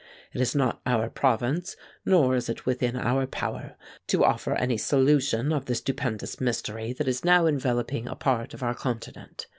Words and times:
It 0.33 0.41
is 0.41 0.55
not 0.55 0.81
our 0.83 1.11
province 1.11 1.75
nor 2.07 2.35
is 2.35 2.49
it 2.49 2.65
within 2.65 2.95
our 2.95 3.27
power 3.27 3.75
to 4.07 4.25
offer 4.25 4.55
any 4.55 4.75
solution 4.75 5.53
of 5.53 5.65
the 5.65 5.75
stupendous 5.75 6.41
mystery 6.41 6.91
that 6.93 7.07
is 7.07 7.23
now 7.23 7.45
enveloping 7.45 8.07
a 8.07 8.15
part 8.15 8.55
of 8.55 8.63
our 8.63 8.73
continent. 8.73 9.45